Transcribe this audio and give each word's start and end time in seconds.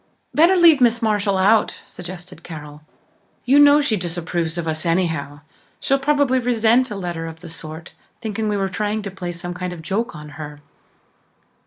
"Better 0.33 0.55
leave 0.57 0.81
Miss 0.81 0.99
Marshall 1.03 1.37
out," 1.37 1.75
suggested 1.85 2.41
Carol. 2.41 2.81
"You 3.45 3.59
know 3.59 3.81
she 3.81 3.95
disapproves 3.95 4.57
of 4.57 4.67
us 4.67 4.83
anyhow. 4.83 5.41
She'd 5.79 6.01
probably 6.01 6.39
resent 6.39 6.89
a 6.89 6.95
letter 6.95 7.27
of 7.27 7.41
the 7.41 7.49
sort, 7.49 7.93
thinking 8.19 8.49
we 8.49 8.57
were 8.57 8.67
trying 8.67 9.03
to 9.03 9.11
play 9.11 9.31
some 9.31 9.53
kind 9.53 9.71
of 9.73 9.83
joke 9.83 10.15
on 10.15 10.29
her." 10.41 10.59